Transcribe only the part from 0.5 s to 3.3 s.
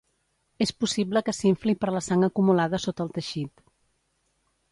És possible que s'infli per la sang acumulada sota del